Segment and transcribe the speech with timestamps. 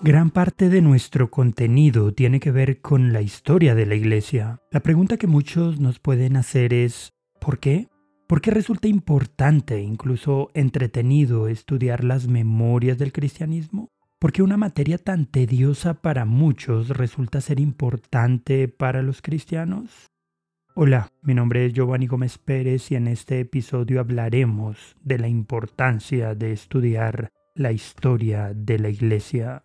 [0.00, 4.62] Gran parte de nuestro contenido tiene que ver con la historia de la Iglesia.
[4.70, 7.88] La pregunta que muchos nos pueden hacer es ¿por qué?
[8.28, 13.88] ¿Por qué resulta importante, incluso entretenido, estudiar las memorias del cristianismo?
[14.20, 20.06] ¿Por qué una materia tan tediosa para muchos resulta ser importante para los cristianos?
[20.76, 26.36] Hola, mi nombre es Giovanni Gómez Pérez y en este episodio hablaremos de la importancia
[26.36, 29.64] de estudiar la historia de la Iglesia.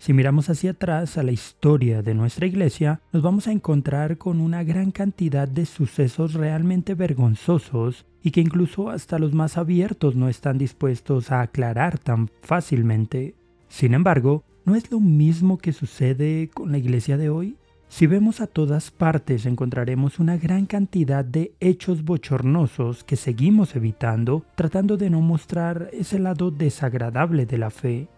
[0.00, 4.40] Si miramos hacia atrás a la historia de nuestra iglesia, nos vamos a encontrar con
[4.40, 10.30] una gran cantidad de sucesos realmente vergonzosos y que incluso hasta los más abiertos no
[10.30, 13.34] están dispuestos a aclarar tan fácilmente.
[13.68, 17.58] Sin embargo, ¿no es lo mismo que sucede con la iglesia de hoy?
[17.90, 24.46] Si vemos a todas partes encontraremos una gran cantidad de hechos bochornosos que seguimos evitando,
[24.54, 28.08] tratando de no mostrar ese lado desagradable de la fe.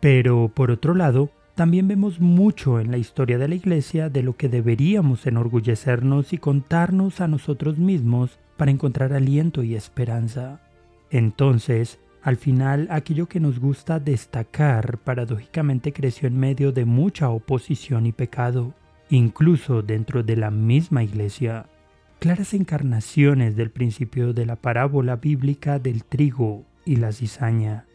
[0.00, 4.36] Pero, por otro lado, también vemos mucho en la historia de la Iglesia de lo
[4.36, 10.60] que deberíamos enorgullecernos y contarnos a nosotros mismos para encontrar aliento y esperanza.
[11.10, 18.04] Entonces, al final, aquello que nos gusta destacar paradójicamente creció en medio de mucha oposición
[18.04, 18.74] y pecado,
[19.08, 21.66] incluso dentro de la misma Iglesia.
[22.18, 27.86] Claras encarnaciones del principio de la parábola bíblica del trigo y la cizaña.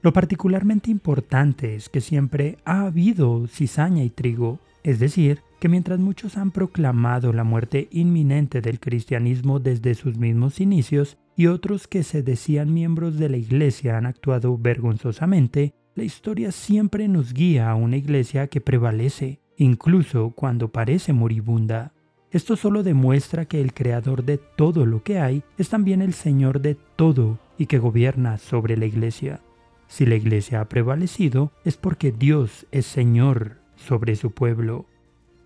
[0.00, 5.98] Lo particularmente importante es que siempre ha habido cizaña y trigo, es decir, que mientras
[5.98, 12.04] muchos han proclamado la muerte inminente del cristianismo desde sus mismos inicios y otros que
[12.04, 17.74] se decían miembros de la iglesia han actuado vergonzosamente, la historia siempre nos guía a
[17.74, 21.92] una iglesia que prevalece, incluso cuando parece moribunda.
[22.30, 26.60] Esto solo demuestra que el creador de todo lo que hay es también el Señor
[26.60, 29.40] de todo y que gobierna sobre la iglesia.
[29.88, 34.86] Si la iglesia ha prevalecido es porque Dios es Señor sobre su pueblo.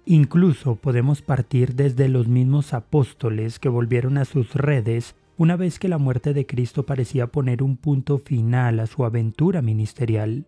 [0.05, 5.89] Incluso podemos partir desde los mismos apóstoles que volvieron a sus redes una vez que
[5.89, 10.47] la muerte de Cristo parecía poner un punto final a su aventura ministerial.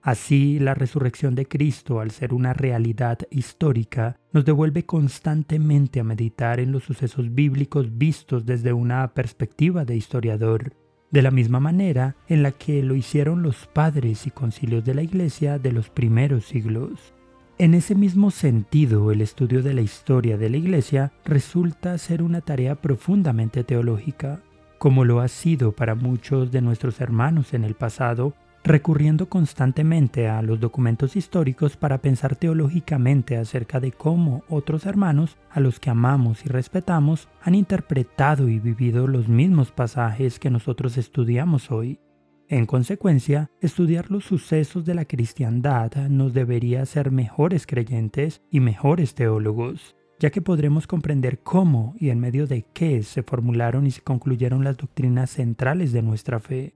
[0.00, 6.60] Así, la resurrección de Cristo, al ser una realidad histórica, nos devuelve constantemente a meditar
[6.60, 10.83] en los sucesos bíblicos vistos desde una perspectiva de historiador
[11.14, 15.02] de la misma manera en la que lo hicieron los padres y concilios de la
[15.04, 17.14] Iglesia de los primeros siglos.
[17.56, 22.40] En ese mismo sentido, el estudio de la historia de la Iglesia resulta ser una
[22.40, 24.40] tarea profundamente teológica,
[24.78, 30.40] como lo ha sido para muchos de nuestros hermanos en el pasado recurriendo constantemente a
[30.40, 36.44] los documentos históricos para pensar teológicamente acerca de cómo otros hermanos, a los que amamos
[36.46, 42.00] y respetamos, han interpretado y vivido los mismos pasajes que nosotros estudiamos hoy.
[42.48, 49.14] En consecuencia, estudiar los sucesos de la cristiandad nos debería hacer mejores creyentes y mejores
[49.14, 54.00] teólogos, ya que podremos comprender cómo y en medio de qué se formularon y se
[54.00, 56.74] concluyeron las doctrinas centrales de nuestra fe.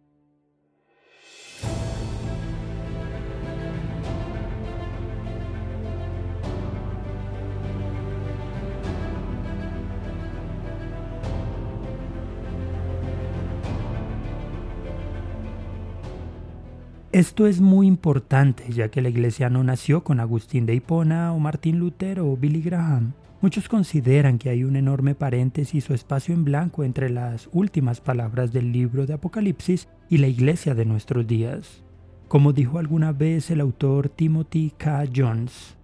[17.18, 21.40] Esto es muy importante ya que la iglesia no nació con Agustín de Hipona o
[21.40, 23.14] Martín Lutero o Billy Graham.
[23.40, 28.52] Muchos consideran que hay un enorme paréntesis o espacio en blanco entre las últimas palabras
[28.52, 31.82] del libro de Apocalipsis y la iglesia de nuestros días.
[32.28, 35.06] Como dijo alguna vez el autor Timothy K.
[35.12, 35.76] Jones,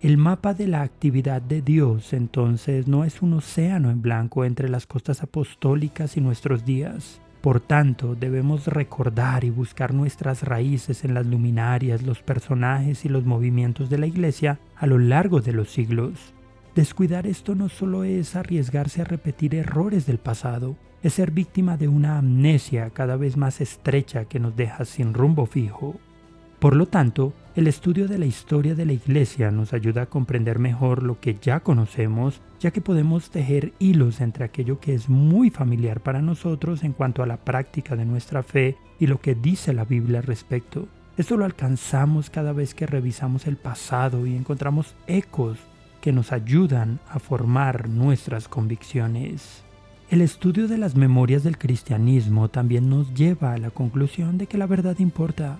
[0.00, 4.70] el mapa de la actividad de Dios entonces no es un océano en blanco entre
[4.70, 7.20] las costas apostólicas y nuestros días.
[7.48, 13.24] Por tanto, debemos recordar y buscar nuestras raíces en las luminarias, los personajes y los
[13.24, 16.34] movimientos de la Iglesia a lo largo de los siglos.
[16.74, 21.88] Descuidar esto no solo es arriesgarse a repetir errores del pasado, es ser víctima de
[21.88, 25.98] una amnesia cada vez más estrecha que nos deja sin rumbo fijo.
[26.58, 30.58] Por lo tanto, el estudio de la historia de la Iglesia nos ayuda a comprender
[30.58, 35.50] mejor lo que ya conocemos, ya que podemos tejer hilos entre aquello que es muy
[35.50, 39.72] familiar para nosotros en cuanto a la práctica de nuestra fe y lo que dice
[39.72, 40.88] la Biblia al respecto.
[41.16, 45.58] Esto lo alcanzamos cada vez que revisamos el pasado y encontramos ecos
[46.00, 49.62] que nos ayudan a formar nuestras convicciones.
[50.10, 54.58] El estudio de las memorias del cristianismo también nos lleva a la conclusión de que
[54.58, 55.58] la verdad importa.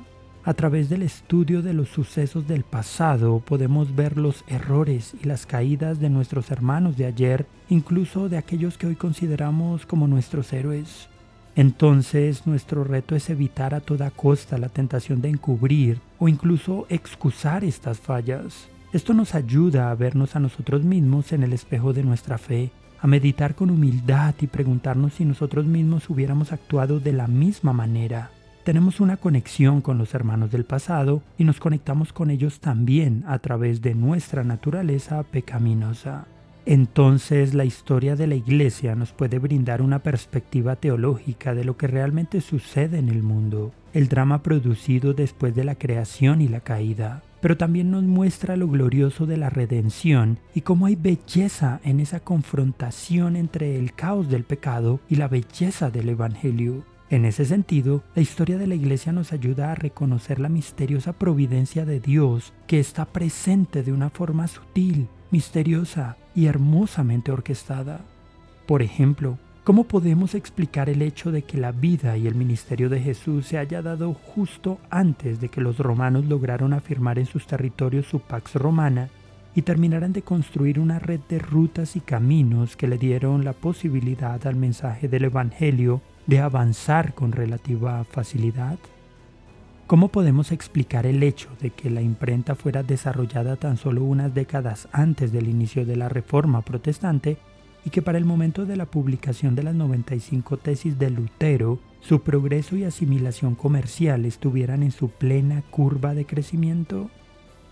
[0.48, 5.44] A través del estudio de los sucesos del pasado podemos ver los errores y las
[5.44, 11.10] caídas de nuestros hermanos de ayer, incluso de aquellos que hoy consideramos como nuestros héroes.
[11.54, 17.62] Entonces nuestro reto es evitar a toda costa la tentación de encubrir o incluso excusar
[17.62, 18.68] estas fallas.
[18.94, 22.70] Esto nos ayuda a vernos a nosotros mismos en el espejo de nuestra fe
[23.02, 28.30] a meditar con humildad y preguntarnos si nosotros mismos hubiéramos actuado de la misma manera.
[28.68, 33.38] Tenemos una conexión con los hermanos del pasado y nos conectamos con ellos también a
[33.38, 36.26] través de nuestra naturaleza pecaminosa.
[36.66, 41.86] Entonces la historia de la iglesia nos puede brindar una perspectiva teológica de lo que
[41.86, 47.22] realmente sucede en el mundo, el drama producido después de la creación y la caída,
[47.40, 52.20] pero también nos muestra lo glorioso de la redención y cómo hay belleza en esa
[52.20, 56.84] confrontación entre el caos del pecado y la belleza del Evangelio.
[57.10, 61.86] En ese sentido, la historia de la Iglesia nos ayuda a reconocer la misteriosa providencia
[61.86, 68.00] de Dios que está presente de una forma sutil, misteriosa y hermosamente orquestada.
[68.66, 69.38] Por ejemplo,
[69.68, 73.58] ¿Cómo podemos explicar el hecho de que la vida y el ministerio de Jesús se
[73.58, 78.54] haya dado justo antes de que los romanos lograron afirmar en sus territorios su pax
[78.54, 79.10] romana
[79.58, 84.46] y terminaran de construir una red de rutas y caminos que le dieron la posibilidad
[84.46, 88.78] al mensaje del Evangelio de avanzar con relativa facilidad?
[89.88, 94.88] ¿Cómo podemos explicar el hecho de que la imprenta fuera desarrollada tan solo unas décadas
[94.92, 97.36] antes del inicio de la Reforma Protestante
[97.84, 102.20] y que para el momento de la publicación de las 95 tesis de Lutero, su
[102.22, 107.10] progreso y asimilación comercial estuvieran en su plena curva de crecimiento?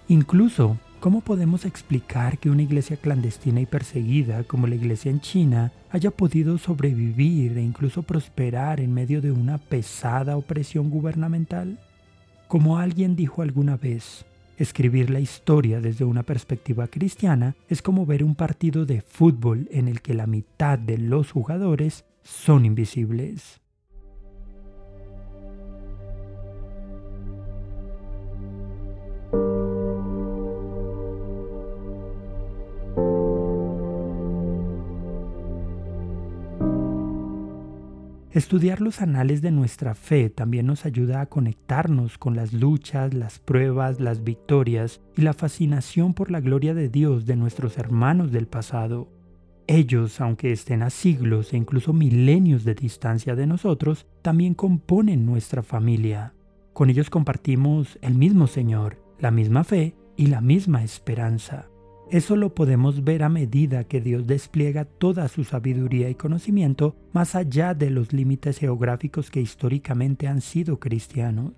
[0.09, 5.73] Incluso, ¿cómo podemos explicar que una iglesia clandestina y perseguida como la iglesia en China
[5.91, 11.79] haya podido sobrevivir e incluso prosperar en medio de una pesada opresión gubernamental?
[12.49, 14.25] Como alguien dijo alguna vez,
[14.59, 19.87] Escribir la historia desde una perspectiva cristiana es como ver un partido de fútbol en
[19.87, 23.61] el que la mitad de los jugadores son invisibles.
[38.37, 43.38] Estudiar los anales de nuestra fe también nos ayuda a conectarnos con las luchas, las
[43.38, 48.47] pruebas, las victorias y la fascinación por la gloria de Dios de nuestros hermanos del
[48.47, 49.09] pasado.
[49.67, 55.62] Ellos, aunque estén a siglos e incluso milenios de distancia de nosotros, también componen nuestra
[55.62, 56.35] familia.
[56.75, 61.71] Con ellos compartimos el mismo Señor, la misma fe y la misma esperanza.
[62.11, 67.35] Eso lo podemos ver a medida que Dios despliega toda su sabiduría y conocimiento más
[67.35, 71.53] allá de los límites geográficos que históricamente han sido cristianos.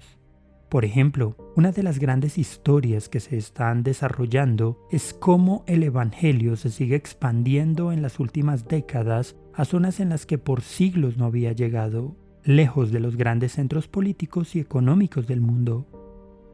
[0.70, 6.56] Por ejemplo, una de las grandes historias que se están desarrollando es cómo el Evangelio
[6.56, 11.26] se sigue expandiendo en las últimas décadas a zonas en las que por siglos no
[11.26, 15.97] había llegado, lejos de los grandes centros políticos y económicos del mundo.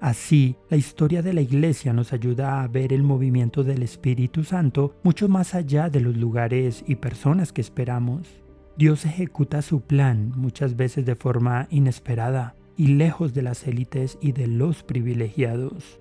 [0.05, 4.95] Así, la historia de la Iglesia nos ayuda a ver el movimiento del Espíritu Santo
[5.02, 8.28] mucho más allá de los lugares y personas que esperamos.
[8.76, 14.33] Dios ejecuta su plan muchas veces de forma inesperada y lejos de las élites y
[14.33, 16.00] de los privilegiados.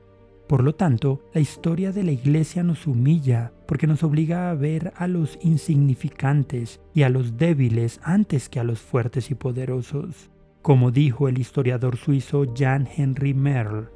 [0.49, 4.91] Por lo tanto, la historia de la Iglesia nos humilla porque nos obliga a ver
[4.97, 10.29] a los insignificantes y a los débiles antes que a los fuertes y poderosos.
[10.63, 13.87] Como dijo el historiador suizo Jan Henry Merle,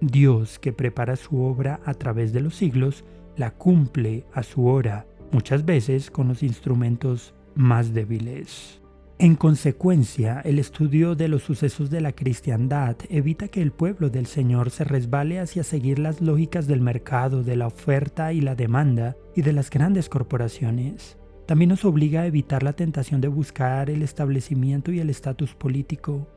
[0.00, 3.04] Dios que prepara su obra a través de los siglos,
[3.36, 8.80] la cumple a su hora, muchas veces con los instrumentos más débiles.
[9.20, 14.26] En consecuencia, el estudio de los sucesos de la cristiandad evita que el pueblo del
[14.26, 19.16] Señor se resbale hacia seguir las lógicas del mercado, de la oferta y la demanda
[19.34, 21.18] y de las grandes corporaciones.
[21.46, 26.28] También nos obliga a evitar la tentación de buscar el establecimiento y el estatus político.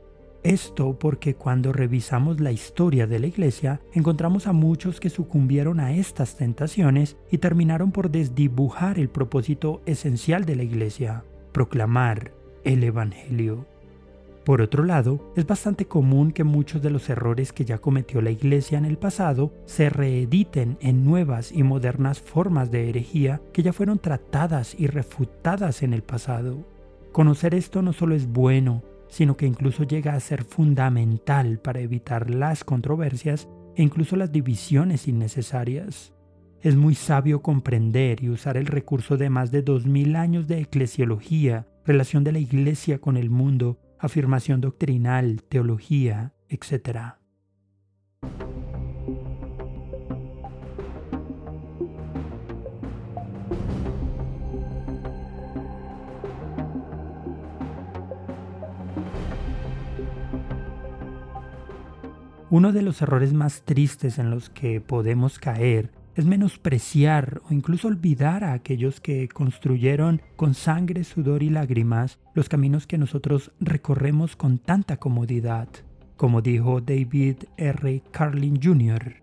[0.43, 5.93] Esto porque cuando revisamos la historia de la Iglesia, encontramos a muchos que sucumbieron a
[5.93, 12.31] estas tentaciones y terminaron por desdibujar el propósito esencial de la Iglesia, proclamar
[12.63, 13.67] el Evangelio.
[14.43, 18.31] Por otro lado, es bastante común que muchos de los errores que ya cometió la
[18.31, 23.74] Iglesia en el pasado se reediten en nuevas y modernas formas de herejía que ya
[23.74, 26.65] fueron tratadas y refutadas en el pasado.
[27.12, 32.29] Conocer esto no solo es bueno, sino que incluso llega a ser fundamental para evitar
[32.29, 36.13] las controversias e incluso las divisiones innecesarias.
[36.61, 40.59] es muy sabio comprender y usar el recurso de más de dos mil años de
[40.59, 47.15] eclesiología, relación de la Iglesia con el mundo, afirmación doctrinal, teología, etc.
[62.51, 67.88] Uno de los errores más tristes en los que podemos caer es menospreciar o incluso
[67.88, 74.36] olvidar a aquellos que construyeron con sangre, sudor y lágrimas los caminos que nosotros recorremos
[74.36, 75.70] con tanta comodidad,
[76.17, 78.03] como dijo David R.
[78.12, 79.22] Carlin Jr.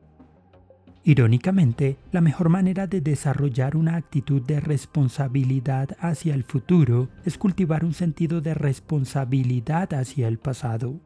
[1.04, 7.84] Irónicamente, la mejor manera de desarrollar una actitud de responsabilidad hacia el futuro es cultivar
[7.84, 10.98] un sentido de responsabilidad hacia el pasado.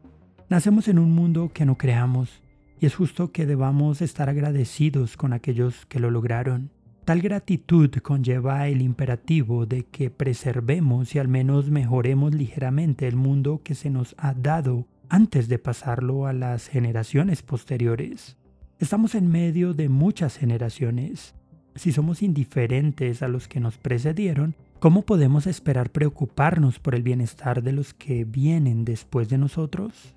[0.53, 2.43] Nacemos en un mundo que no creamos
[2.79, 6.69] y es justo que debamos estar agradecidos con aquellos que lo lograron.
[7.07, 13.63] Tal gratitud conlleva el imperativo de que preservemos y al menos mejoremos ligeramente el mundo
[13.65, 18.37] que se nos ha dado antes de pasarlo a las generaciones posteriores.
[18.79, 21.35] Estamos en medio de muchas generaciones.
[21.77, 27.63] Si somos indiferentes a los que nos precedieron, ¿cómo podemos esperar preocuparnos por el bienestar
[27.63, 30.15] de los que vienen después de nosotros?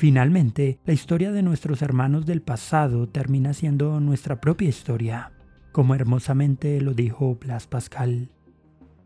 [0.00, 5.30] Finalmente, la historia de nuestros hermanos del pasado termina siendo nuestra propia historia,
[5.72, 8.30] como hermosamente lo dijo Blas Pascal.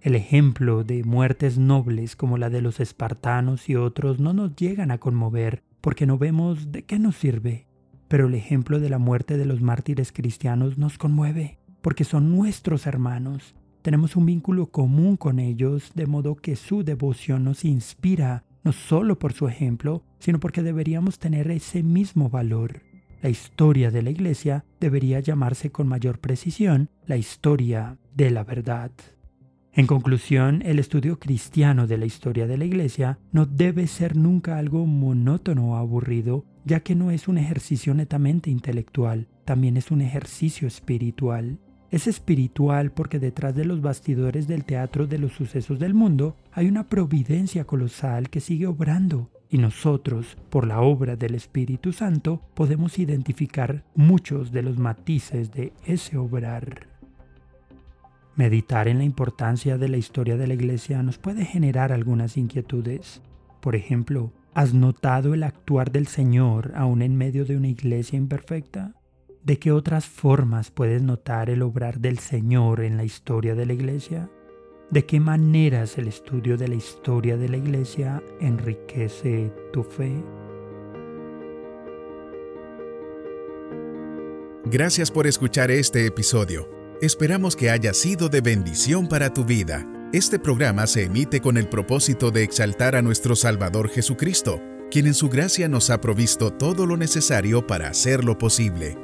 [0.01, 4.93] El ejemplo de muertes nobles como la de los espartanos y otros no nos llegan
[4.93, 7.67] a conmover porque no vemos de qué nos sirve.
[8.07, 12.87] Pero el ejemplo de la muerte de los mártires cristianos nos conmueve porque son nuestros
[12.87, 13.57] hermanos.
[13.83, 19.19] Tenemos un vínculo común con ellos, de modo que su devoción nos inspira no solo
[19.19, 22.83] por su ejemplo, sino porque deberíamos tener ese mismo valor.
[23.23, 28.91] La historia de la Iglesia debería llamarse con mayor precisión la historia de la verdad.
[29.73, 34.57] En conclusión, el estudio cristiano de la historia de la Iglesia no debe ser nunca
[34.57, 40.01] algo monótono o aburrido, ya que no es un ejercicio netamente intelectual, también es un
[40.01, 41.59] ejercicio espiritual.
[41.91, 46.67] Es espiritual porque detrás de los bastidores del teatro de los sucesos del mundo hay
[46.67, 52.99] una providencia colosal que sigue obrando y nosotros, por la obra del Espíritu Santo, podemos
[52.99, 56.89] identificar muchos de los matices de ese obrar.
[58.35, 63.23] Meditar en la importancia de la historia de la Iglesia nos puede generar algunas inquietudes.
[63.61, 68.95] Por ejemplo, ¿has notado el actuar del Señor aún en medio de una iglesia imperfecta?
[69.45, 73.75] ¿De qué otras formas puedes notar el obrar del Señor en la historia de la
[73.75, 74.31] Iglesia?
[74.91, 80.25] ¿De qué maneras el estudio de la historia de la Iglesia enriquece tu fe?
[84.65, 86.67] Gracias por escuchar este episodio.
[87.03, 89.87] Esperamos que haya sido de bendición para tu vida.
[90.15, 94.59] Este programa se emite con el propósito de exaltar a nuestro Salvador Jesucristo,
[94.91, 99.04] quien en su gracia nos ha provisto todo lo necesario para hacerlo posible.